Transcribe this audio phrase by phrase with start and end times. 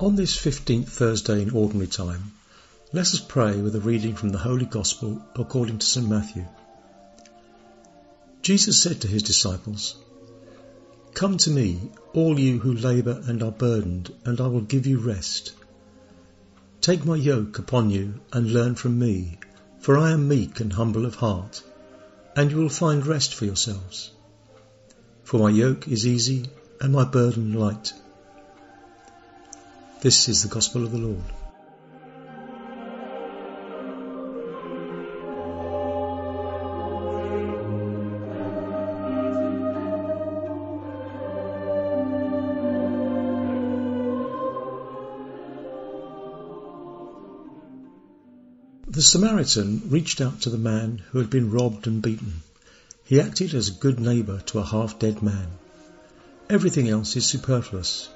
[0.00, 2.32] On this 15th Thursday in Ordinary Time,
[2.90, 6.46] let us pray with a reading from the Holy Gospel according to St Matthew.
[8.40, 9.96] Jesus said to his disciples,
[11.12, 14.98] Come to me, all you who labour and are burdened, and I will give you
[15.00, 15.52] rest.
[16.80, 19.38] Take my yoke upon you and learn from me,
[19.80, 21.62] for I am meek and humble of heart,
[22.34, 24.12] and you will find rest for yourselves.
[25.24, 26.46] For my yoke is easy
[26.80, 27.92] and my burden light.
[30.02, 31.18] This is the Gospel of the Lord.
[48.88, 52.42] The Samaritan reached out to the man who had been robbed and beaten.
[53.04, 55.48] He acted as a good neighbour to a half dead man.
[56.48, 58.08] Everything else is superfluous.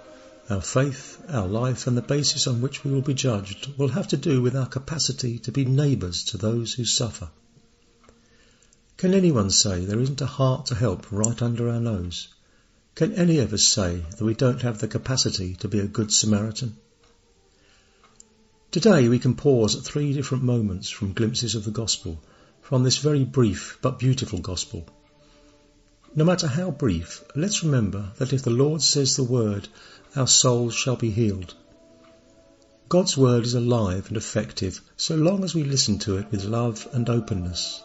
[0.50, 4.08] Our faith, our life, and the basis on which we will be judged will have
[4.08, 7.30] to do with our capacity to be neighbours to those who suffer.
[8.98, 12.28] Can anyone say there isn't a heart to help right under our nose?
[12.94, 16.12] Can any of us say that we don't have the capacity to be a good
[16.12, 16.76] Samaritan?
[18.70, 22.22] Today we can pause at three different moments from glimpses of the Gospel,
[22.60, 24.86] from this very brief but beautiful Gospel.
[26.16, 29.66] No matter how brief, let's remember that if the Lord says the word
[30.14, 31.54] our souls shall be healed.
[32.88, 36.86] God's word is alive and effective so long as we listen to it with love
[36.92, 37.82] and openness.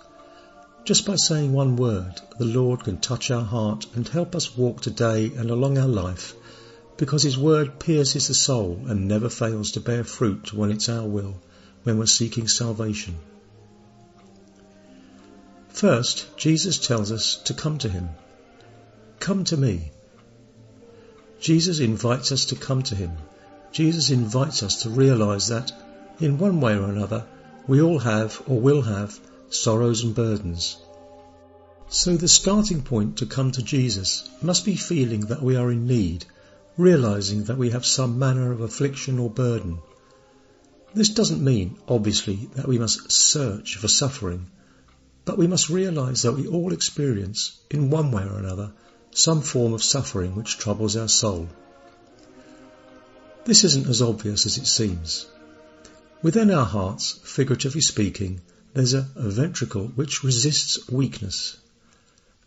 [0.85, 4.81] Just by saying one word, the Lord can touch our heart and help us walk
[4.81, 6.35] today and along our life
[6.97, 11.07] because His word pierces the soul and never fails to bear fruit when it's our
[11.07, 11.41] will,
[11.81, 13.17] when we're seeking salvation.
[15.69, 18.09] First, Jesus tells us to come to Him.
[19.19, 19.91] Come to me.
[21.39, 23.11] Jesus invites us to come to Him.
[23.71, 25.71] Jesus invites us to realize that,
[26.19, 27.25] in one way or another,
[27.67, 29.19] we all have or will have
[29.49, 30.77] sorrows and burdens.
[31.89, 35.85] So the starting point to come to Jesus must be feeling that we are in
[35.85, 36.25] need,
[36.77, 39.79] realizing that we have some manner of affliction or burden.
[40.93, 44.49] This doesn't mean, obviously, that we must search for suffering,
[45.25, 48.71] but we must realize that we all experience, in one way or another,
[49.11, 51.49] some form of suffering which troubles our soul.
[53.45, 55.25] This isn't as obvious as it seems.
[56.21, 58.41] Within our hearts, figuratively speaking,
[58.73, 61.57] there's a, a, ventricle which resists weakness.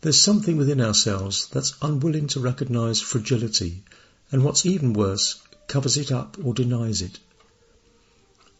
[0.02, 3.82] There's something within ourselves that's unwilling to recognize fragility,
[4.30, 7.18] and what's even worse, covers it up or denies it.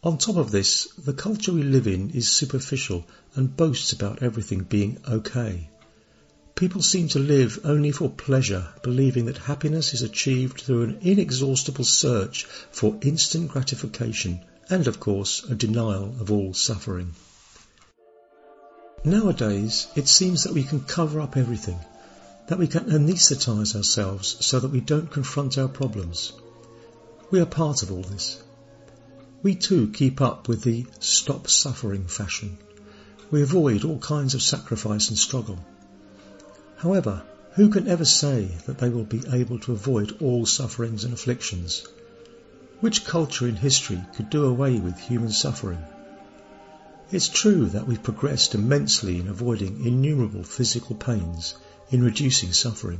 [0.03, 4.63] On top of this, the culture we live in is superficial and boasts about everything
[4.63, 5.69] being okay.
[6.63, 11.83] People seem to live only for pleasure, believing that happiness is achieved through an inexhaustible
[11.83, 17.15] search for instant gratification and, of course, a denial of all suffering.
[19.03, 21.77] Nowadays, it seems that we can cover up everything,
[22.47, 26.31] that we can anaesthetize ourselves so that we don't confront our problems.
[27.29, 28.41] We are part of all this.
[29.41, 32.57] We too keep up with the stop suffering fashion.
[33.31, 35.59] We avoid all kinds of sacrifice and struggle.
[36.83, 37.23] However,
[37.53, 41.87] who can ever say that they will be able to avoid all sufferings and afflictions?
[42.81, 45.81] Which culture in history could do away with human suffering?
[47.09, 51.55] It's true that we've progressed immensely in avoiding innumerable physical pains,
[51.89, 52.99] in reducing suffering.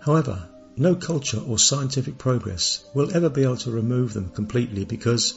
[0.00, 5.34] However, no culture or scientific progress will ever be able to remove them completely because,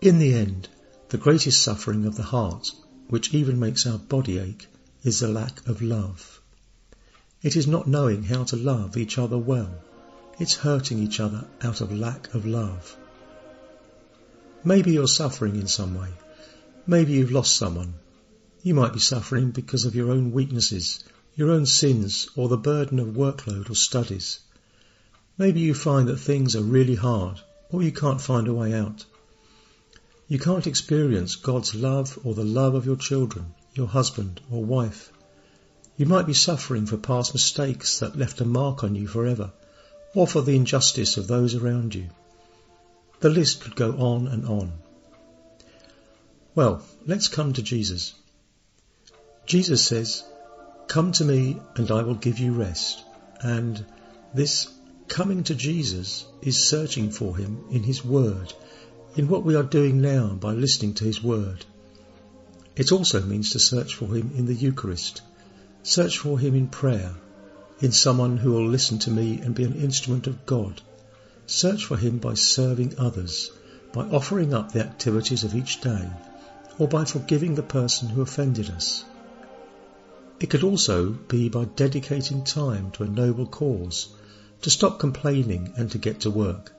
[0.00, 0.68] in the end,
[1.08, 2.70] the greatest suffering of the heart,
[3.08, 4.68] which even makes our body ache,
[5.02, 6.40] is the lack of love.
[7.40, 9.70] It is not knowing how to love each other well.
[10.40, 12.96] It's hurting each other out of lack of love.
[14.64, 16.08] Maybe you're suffering in some way.
[16.84, 17.94] Maybe you've lost someone.
[18.64, 21.04] You might be suffering because of your own weaknesses,
[21.36, 24.40] your own sins, or the burden of workload or studies.
[25.36, 27.40] Maybe you find that things are really hard,
[27.70, 29.04] or you can't find a way out.
[30.26, 35.12] You can't experience God's love or the love of your children, your husband or wife.
[35.98, 39.50] You might be suffering for past mistakes that left a mark on you forever,
[40.14, 42.06] or for the injustice of those around you.
[43.18, 44.74] The list could go on and on.
[46.54, 48.14] Well, let's come to Jesus.
[49.44, 50.22] Jesus says,
[50.86, 53.02] Come to me and I will give you rest.
[53.40, 53.84] And
[54.32, 54.68] this
[55.08, 58.52] coming to Jesus is searching for him in his word,
[59.16, 61.64] in what we are doing now by listening to his word.
[62.76, 65.22] It also means to search for him in the Eucharist,
[65.88, 67.14] Search for him in prayer,
[67.80, 70.82] in someone who will listen to me and be an instrument of God.
[71.46, 73.50] Search for Him by serving others,
[73.94, 76.10] by offering up the activities of each day,
[76.78, 79.02] or by forgiving the person who offended us.
[80.40, 84.08] It could also be by dedicating time to a noble cause,
[84.60, 86.70] to stop complaining and to get to work.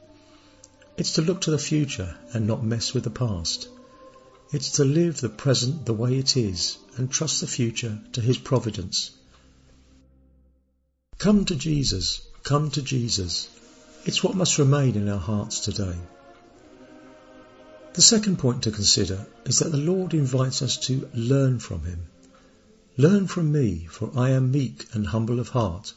[0.98, 3.70] It's to look to the future and not mess with the past.
[4.52, 8.40] It's to live the present the way it is and trust the future to His
[8.40, 9.12] providence.
[11.20, 13.48] Come to Jesus, come to Jesus.
[14.06, 15.96] It's what must remain in our hearts today.
[17.94, 22.08] The second point to consider is that the Lord invites us to learn from Him.
[22.98, 25.94] Learn from me, for I am meek and humble of heart.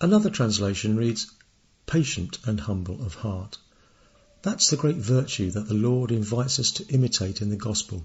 [0.00, 1.30] Another translation reads,
[1.86, 3.58] patient and humble of heart.
[4.42, 8.04] That's the great virtue that the Lord invites us to imitate in the gospel.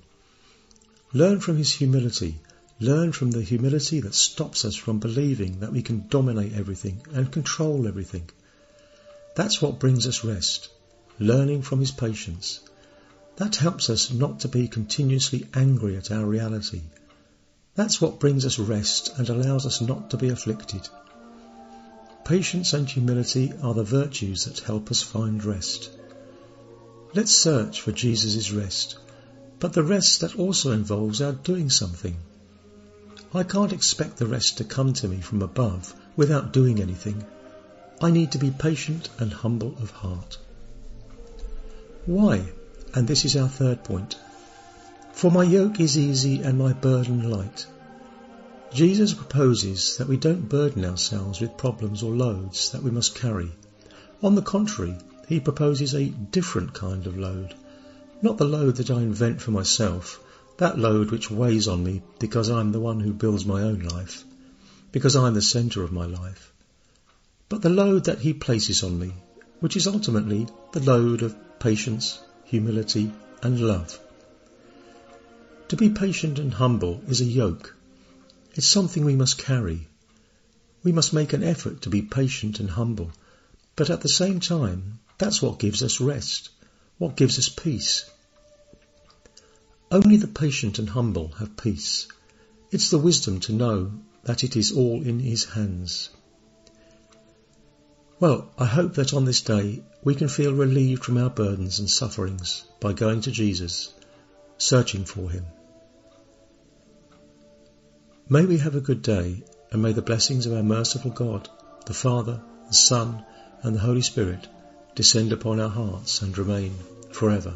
[1.14, 2.40] Learn from his humility.
[2.80, 7.32] Learn from the humility that stops us from believing that we can dominate everything and
[7.32, 8.30] control everything.
[9.36, 10.68] That's what brings us rest.
[11.20, 12.60] Learning from his patience.
[13.38, 16.82] That helps us not to be continuously angry at our reality.
[17.76, 20.88] That's what brings us rest and allows us not to be afflicted.
[22.26, 25.92] Patience and humility are the virtues that help us find rest.
[27.16, 28.98] Let's search for Jesus' rest,
[29.60, 32.18] but the rest that also involves our doing something.
[33.34, 37.24] I can't expect the rest to come to me from above without doing anything.
[38.02, 40.38] I need to be patient and humble of heart.
[42.06, 42.52] Why?
[42.94, 44.18] And this is our third point.
[45.14, 47.66] For my yoke is easy and my burden light.
[48.74, 53.54] Jesus proposes that we don't burden ourselves with problems or loads that we must carry.
[54.22, 54.98] On the contrary,
[55.28, 57.56] he proposes a different kind of load.
[58.22, 60.20] Not the load that I invent for myself,
[60.58, 64.24] that load which weighs on me because I'm the one who builds my own life,
[64.92, 66.54] because I'm the centre of my life,
[67.50, 69.14] but the load that he places on me,
[69.60, 73.12] which is ultimately the load of patience, humility,
[73.42, 74.00] and love.
[75.70, 77.76] To be patient and humble is a yoke.
[78.54, 79.88] It's something we must carry.
[80.84, 83.12] We must make an effort to be patient and humble,
[83.76, 86.50] but at the same time, that's what gives us rest,
[86.98, 88.10] what gives us peace.
[89.90, 92.08] Only the patient and humble have peace.
[92.72, 93.92] It's the wisdom to know
[94.24, 96.10] that it is all in His hands.
[98.20, 101.90] Well, I hope that on this day we can feel relieved from our burdens and
[101.90, 103.94] sufferings by going to Jesus,
[104.58, 105.46] searching for Him.
[108.28, 111.48] May we have a good day and may the blessings of our merciful God,
[111.86, 113.24] the Father, the Son,
[113.62, 114.48] and the Holy Spirit
[114.96, 116.74] descend upon our hearts and remain
[117.12, 117.54] forever.